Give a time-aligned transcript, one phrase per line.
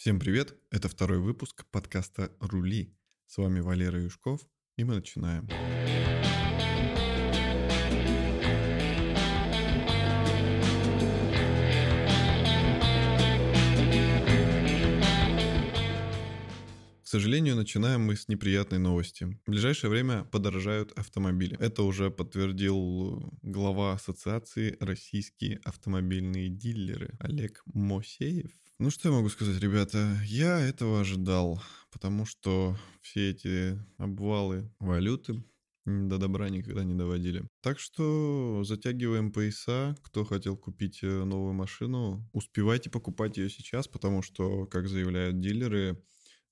[0.00, 0.54] Всем привет!
[0.70, 2.96] Это второй выпуск подкаста «Рули».
[3.26, 4.40] С вами Валера Юшков,
[4.78, 5.46] и мы начинаем.
[17.02, 19.24] К сожалению, начинаем мы с неприятной новости.
[19.44, 21.58] В ближайшее время подорожают автомобили.
[21.60, 28.50] Это уже подтвердил глава ассоциации «Российские автомобильные дилеры» Олег Мосеев.
[28.82, 30.18] Ну что я могу сказать, ребята?
[30.24, 31.62] Я этого ожидал,
[31.92, 35.44] потому что все эти обвалы валюты
[35.84, 37.46] до добра никогда не доводили.
[37.60, 39.94] Так что затягиваем пояса.
[40.02, 46.02] Кто хотел купить э, новую машину, успевайте покупать ее сейчас, потому что, как заявляют дилеры,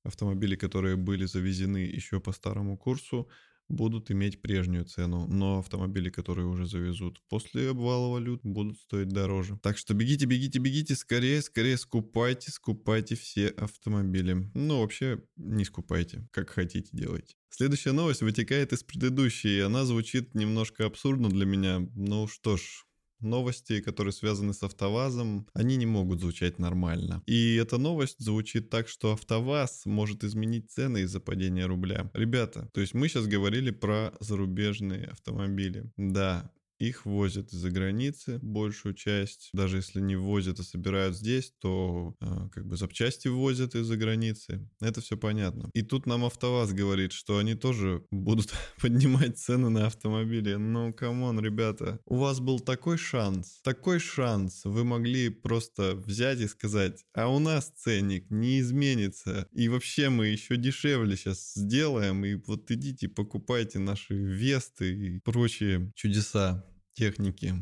[0.03, 3.31] автомобили, которые были завезены еще по старому курсу,
[3.69, 9.59] будут иметь прежнюю цену, но автомобили, которые уже завезут после обвала валют, будут стоить дороже.
[9.63, 14.51] Так что бегите, бегите, бегите, скорее, скорее скупайте, скупайте все автомобили.
[14.55, 17.35] Ну, вообще, не скупайте, как хотите делайте.
[17.51, 21.81] Следующая новость вытекает из предыдущей, и она звучит немножко абсурдно для меня.
[21.95, 22.85] Ну что ж,
[23.21, 27.23] новости, которые связаны с АвтоВАЗом, они не могут звучать нормально.
[27.27, 32.11] И эта новость звучит так, что АвтоВАЗ может изменить цены из-за падения рубля.
[32.15, 35.91] Ребята, то есть мы сейчас говорили про зарубежные автомобили.
[35.97, 39.51] Да, их возят из-за границы большую часть.
[39.53, 44.69] Даже если не возят, а собирают здесь, то э, как бы запчасти возят из-за границы.
[44.81, 45.71] Это все понятно.
[45.75, 50.55] И тут нам АвтоВАЗ говорит, что они тоже будут поднимать цены на автомобили.
[50.55, 52.01] Ну, come on, ребята.
[52.07, 53.61] У вас был такой шанс.
[53.63, 54.65] Такой шанс.
[54.65, 59.49] Вы могли просто взять и сказать, а у нас ценник не изменится.
[59.53, 62.25] И вообще мы еще дешевле сейчас сделаем.
[62.25, 66.68] И вот идите, покупайте наши Весты и прочие чудеса
[66.99, 67.55] техники.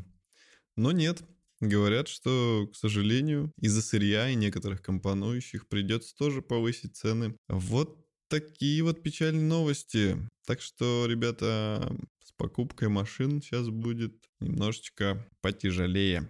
[0.76, 1.22] Но нет,
[1.60, 7.36] говорят, что, к сожалению, из-за сырья и некоторых компонующих придется тоже повысить цены.
[7.48, 10.16] Вот такие вот печальные новости.
[10.46, 16.28] Так что, ребята, с покупкой машин сейчас будет немножечко потяжелее.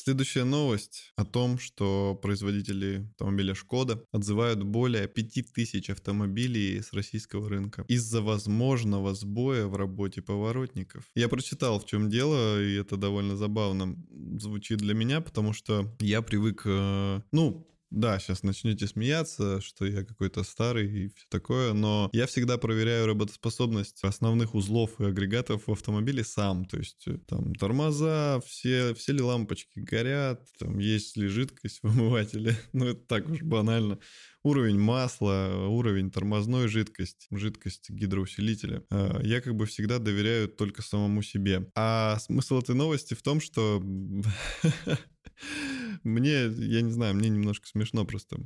[0.00, 7.84] Следующая новость о том, что производители автомобиля Шкода отзывают более 5000 автомобилей с российского рынка
[7.88, 11.04] из-за возможного сбоя в работе поворотников.
[11.16, 13.96] Я прочитал, в чем дело, и это довольно забавно
[14.38, 20.04] звучит для меня, потому что я привык, э, ну, да, сейчас начнете смеяться, что я
[20.04, 25.72] какой-то старый и все такое, но я всегда проверяю работоспособность основных узлов и агрегатов в
[25.72, 26.66] автомобиле сам.
[26.66, 31.86] То есть э, там тормоза, все, все ли лампочки горят, там есть ли жидкость в
[31.86, 32.56] омывателе.
[32.72, 33.98] Ну, это так уж банально.
[34.44, 38.84] Уровень масла, уровень тормозной жидкости, жидкость гидроусилителя.
[38.90, 41.70] Э, я как бы всегда доверяю только самому себе.
[41.74, 43.82] А смысл этой новости в том, что
[46.02, 48.38] Мне, я не знаю, мне немножко смешно просто.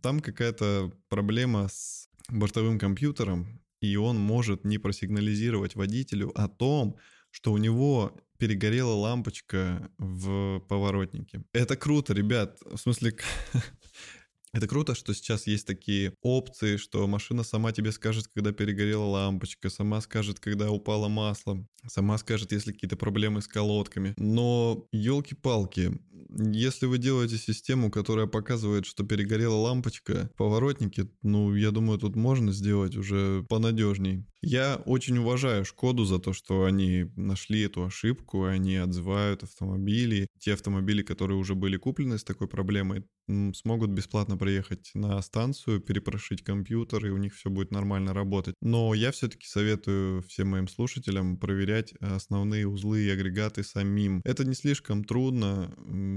[0.00, 6.96] Там какая-то проблема с бортовым компьютером, и он может не просигнализировать водителю о том,
[7.30, 11.44] что у него перегорела лампочка в поворотнике.
[11.52, 12.58] Это круто, ребят.
[12.64, 13.16] В смысле,
[14.52, 19.70] Это круто, что сейчас есть такие опции, что машина сама тебе скажет, когда перегорела лампочка,
[19.70, 24.12] сама скажет, когда упало масло, сама скажет, если какие-то проблемы с колодками.
[24.18, 25.98] Но, елки-палки,
[26.28, 32.14] если вы делаете систему, которая показывает, что перегорела лампочка в поворотнике, ну, я думаю, тут
[32.14, 34.26] можно сделать уже понадежней.
[34.42, 40.26] Я очень уважаю Шкоду за то, что они нашли эту ошибку, они отзывают автомобили.
[40.40, 43.04] Те автомобили, которые уже были куплены с такой проблемой,
[43.54, 48.54] смогут бесплатно приехать на станцию, перепрошить компьютер, и у них все будет нормально работать.
[48.60, 54.20] Но я все-таки советую всем моим слушателям проверять основные узлы и агрегаты самим.
[54.24, 55.74] Это не слишком трудно.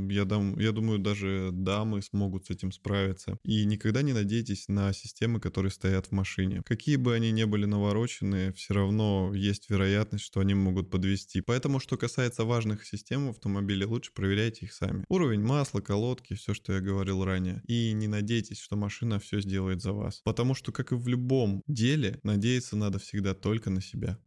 [0.09, 3.37] Я, дам, я думаю, даже дамы смогут с этим справиться.
[3.43, 6.61] И никогда не надейтесь на системы, которые стоят в машине.
[6.65, 11.41] Какие бы они ни были наворочены, все равно есть вероятность, что они могут подвести.
[11.41, 15.05] Поэтому, что касается важных систем в автомобиле, лучше проверяйте их сами.
[15.09, 17.61] Уровень масла, колодки, все, что я говорил ранее.
[17.67, 20.21] И не надейтесь, что машина все сделает за вас.
[20.23, 24.17] Потому что, как и в любом деле, надеяться надо всегда только на себя.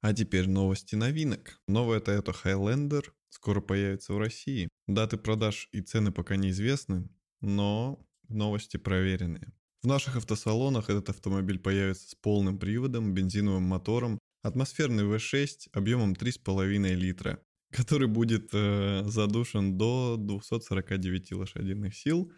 [0.00, 1.60] А теперь новости новинок.
[1.68, 4.68] Новая Toyota Highlander скоро появится в России.
[4.88, 7.08] Даты продаж и цены пока неизвестны,
[7.40, 9.52] но новости проверенные.
[9.82, 16.94] В наших автосалонах этот автомобиль появится с полным приводом, бензиновым мотором, атмосферный V6 объемом 3,5
[16.94, 17.42] литра,
[17.72, 22.32] который будет э, задушен до 249 лошадиных сил.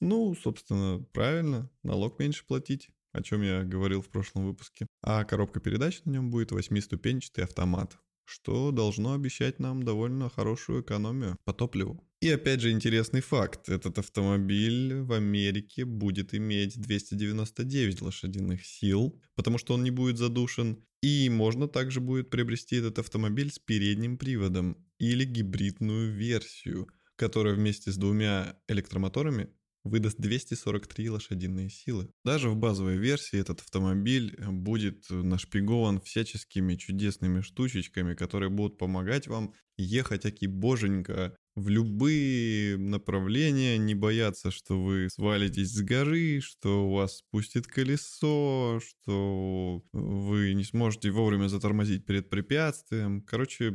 [0.00, 2.90] Ну, собственно, правильно, налог меньше платить.
[3.12, 4.86] о чем я говорил в прошлом выпуске.
[5.02, 7.98] А коробка передач на нем будет восьмиступенчатый автомат,
[8.30, 12.02] что должно обещать нам довольно хорошую экономию по топливу.
[12.20, 13.68] И опять же интересный факт.
[13.68, 20.84] Этот автомобиль в Америке будет иметь 299 лошадиных сил, потому что он не будет задушен.
[21.02, 27.90] И можно также будет приобрести этот автомобиль с передним приводом или гибридную версию, которая вместе
[27.90, 29.48] с двумя электромоторами
[29.84, 32.10] выдаст 243 лошадиные силы.
[32.24, 39.54] Даже в базовой версии этот автомобиль будет нашпигован всяческими чудесными штучечками, которые будут помогать вам
[39.76, 46.94] ехать аки боженька в любые направления, не бояться, что вы свалитесь с горы, что у
[46.94, 53.22] вас спустит колесо, что вы не сможете вовремя затормозить перед препятствием.
[53.22, 53.74] Короче,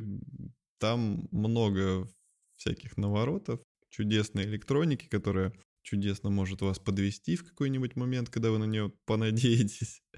[0.79, 2.07] там много
[2.55, 3.59] всяких наворотов,
[3.89, 5.53] чудесной электроники, которая
[5.85, 10.01] чудесно может вас подвести в какой-нибудь момент, когда вы на нее понадеетесь.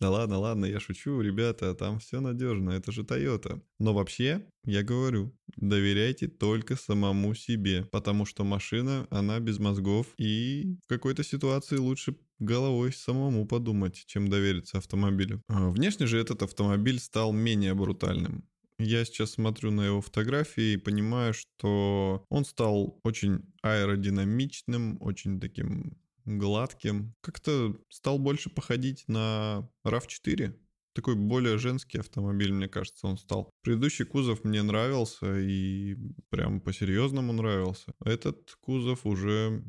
[0.00, 3.62] Да ладно, ладно, я шучу, ребята, там все надежно, это же Toyota.
[3.78, 10.78] Но вообще, я говорю, доверяйте только самому себе, потому что машина, она без мозгов, и
[10.84, 15.40] в какой-то ситуации лучше головой самому подумать, чем довериться автомобилю.
[15.48, 18.44] А внешне же этот автомобиль стал менее брутальным.
[18.84, 25.96] Я сейчас смотрю на его фотографии и понимаю, что он стал очень аэродинамичным, очень таким
[26.24, 27.14] гладким.
[27.20, 30.54] Как-то стал больше походить на RAV4.
[30.94, 33.50] Такой более женский автомобиль, мне кажется, он стал.
[33.62, 35.96] Предыдущий кузов мне нравился и
[36.28, 37.94] прям по-серьезному нравился.
[38.04, 39.64] Этот кузов уже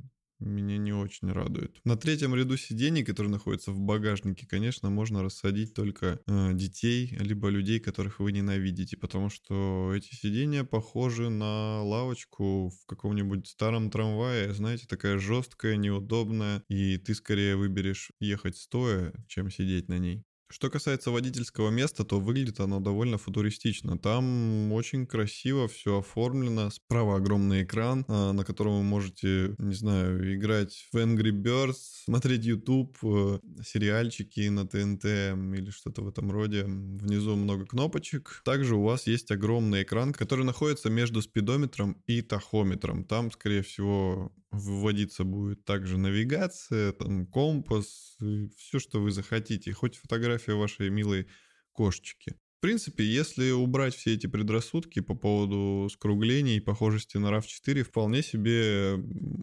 [0.46, 1.80] меня не очень радует.
[1.84, 7.50] На третьем ряду сидений, который находится в багажнике, конечно, можно рассадить только э, детей, либо
[7.50, 14.54] людей, которых вы ненавидите, потому что эти сидения похожи на лавочку в каком-нибудь старом трамвае,
[14.54, 20.26] знаете, такая жесткая, неудобная, и ты скорее выберешь ехать стоя, чем сидеть на ней.
[20.54, 23.98] Что касается водительского места, то выглядит оно довольно футуристично.
[23.98, 26.70] Там очень красиво все оформлено.
[26.70, 32.46] Справа огромный экран, а, на котором вы можете, не знаю, играть в Angry Birds, смотреть
[32.46, 36.66] YouTube, э, сериальчики на ТНТ или что-то в этом роде.
[36.66, 38.44] Внизу много кнопочек.
[38.46, 43.06] Также у вас есть огромный экран, который находится между спидометром и тахометром.
[43.06, 48.18] Там, скорее всего, выводиться будет также навигация, там компас,
[48.58, 51.28] все, что вы захотите, хоть фотография вашей милой
[51.74, 52.36] кошечки.
[52.58, 58.24] В принципе, если убрать все эти предрассудки по поводу скруглений и похожести на RAV4, вполне
[58.24, 58.96] себе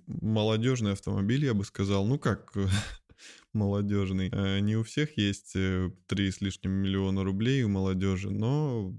[0.07, 2.06] молодежный автомобиль, я бы сказал.
[2.06, 2.55] Ну как
[3.53, 4.31] молодежный.
[4.33, 8.95] Э, не у всех есть 3 э, с лишним миллиона рублей у молодежи, но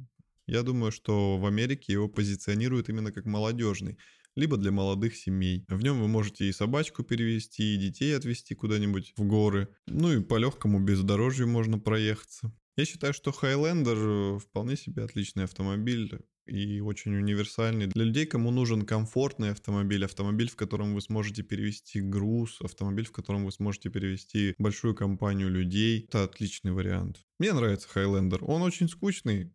[0.45, 3.97] я думаю, что в Америке его позиционируют именно как молодежный
[4.35, 5.65] либо для молодых семей.
[5.67, 9.67] В нем вы можете и собачку перевести, и детей отвезти куда-нибудь в горы.
[9.87, 12.53] Ну и по легкому бездорожью можно проехаться.
[12.77, 17.87] Я считаю, что Highlander вполне себе отличный автомобиль и очень универсальный.
[17.87, 23.11] Для людей, кому нужен комфортный автомобиль, автомобиль, в котором вы сможете перевести груз, автомобиль, в
[23.11, 27.25] котором вы сможете перевести большую компанию людей, это отличный вариант.
[27.39, 28.43] Мне нравится Highlander.
[28.43, 29.53] Он очень скучный,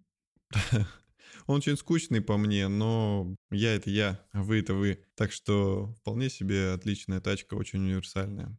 [1.47, 5.05] Он очень скучный по мне, но я это я, а вы это вы.
[5.15, 8.57] Так что вполне себе отличная тачка, очень универсальная.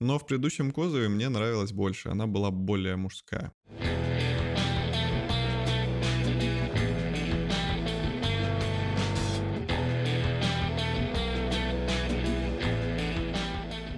[0.00, 3.52] Но в предыдущем кузове мне нравилась больше, она была более мужская.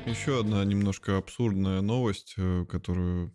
[0.07, 3.35] Еще одна немножко абсурдная новость, э, которую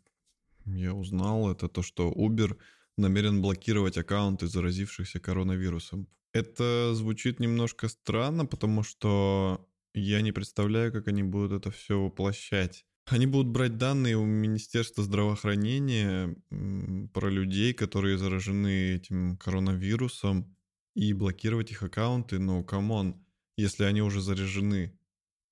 [0.66, 2.58] я узнал, это то, что Uber
[2.98, 6.08] намерен блокировать аккаунты заразившихся коронавирусом.
[6.34, 12.86] Это звучит немножко странно, потому что я не представляю, как они будут это все воплощать.
[13.06, 16.36] Они будут брать данные у Министерства здравоохранения
[17.14, 20.56] про людей, которые заражены этим коронавирусом,
[20.96, 22.40] и блокировать их аккаунты.
[22.40, 23.24] Но, come on,
[23.58, 24.98] если они уже заражены,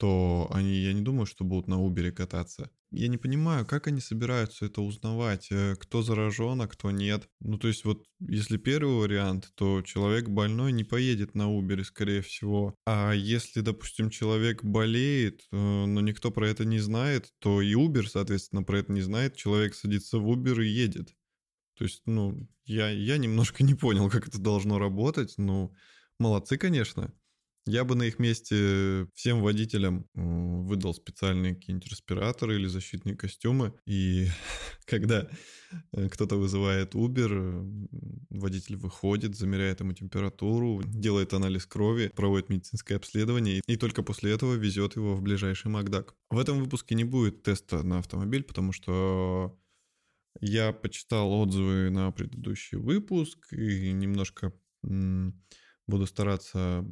[0.03, 2.69] то они, я не думаю, что будут на Uber кататься.
[2.91, 7.29] Я не понимаю, как они собираются это узнавать, э, кто заражен, а кто нет.
[7.39, 12.21] Ну, то есть вот если первый вариант, то человек больной не поедет на Uber, скорее
[12.21, 12.75] всего.
[12.85, 18.05] А если, допустим, человек болеет, э, но никто про это не знает, то и Uber,
[18.05, 21.15] соответственно, про это не знает, человек садится в Uber и едет.
[21.77, 25.35] То есть, ну, я, я немножко не понял, как это должно работать.
[25.37, 25.73] Ну,
[26.19, 27.13] молодцы, конечно.
[27.65, 33.73] Я бы на их месте всем водителям выдал специальные какие-нибудь респираторы или защитные костюмы.
[33.85, 34.27] И
[34.85, 35.29] когда
[35.93, 37.87] э, кто-то вызывает Uber,
[38.29, 44.55] водитель выходит, замеряет ему температуру, делает анализ крови, проводит медицинское обследование и только после этого
[44.55, 46.15] везет его в ближайший Макдак.
[46.29, 49.57] В этом выпуске не будет теста на автомобиль, потому что
[50.41, 54.51] я почитал отзывы на предыдущий выпуск и немножко
[55.87, 56.85] буду стараться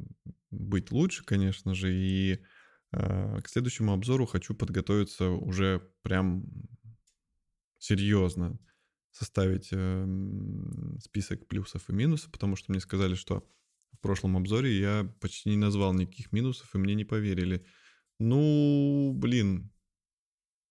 [0.50, 2.42] быть лучше, конечно же, и
[2.92, 6.44] э, к следующему обзору хочу подготовиться уже прям
[7.78, 8.58] серьезно,
[9.10, 10.06] составить э,
[11.00, 13.46] список плюсов и минусов, потому что мне сказали, что
[13.92, 17.64] в прошлом обзоре я почти не назвал никаких минусов, и мне не поверили.
[18.18, 19.72] Ну, блин,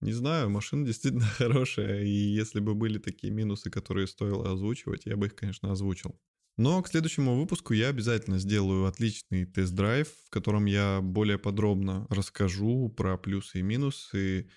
[0.01, 5.15] не знаю, машина действительно хорошая, и если бы были такие минусы, которые стоило озвучивать, я
[5.15, 6.19] бы их, конечно, озвучил.
[6.61, 12.87] Но к следующему выпуску я обязательно сделаю отличный тест-драйв, в котором я более подробно расскажу
[12.89, 14.47] про плюсы и минусы,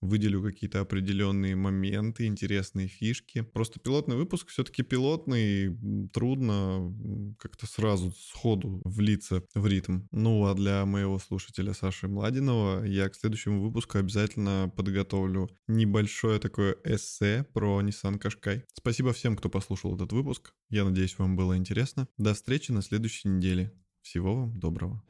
[0.00, 3.42] выделю какие-то определенные моменты, интересные фишки.
[3.42, 5.76] Просто пилотный выпуск все-таки пилотный,
[6.12, 6.94] трудно
[7.38, 10.02] как-то сразу сходу влиться в ритм.
[10.10, 16.76] Ну а для моего слушателя Саши Младинова я к следующему выпуску обязательно подготовлю небольшое такое
[16.84, 18.62] эссе про Nissan Qashqai.
[18.72, 20.52] Спасибо всем, кто послушал этот выпуск.
[20.68, 22.08] Я надеюсь, вам было интересно.
[22.18, 23.72] До встречи на следующей неделе.
[24.02, 25.02] Всего вам доброго.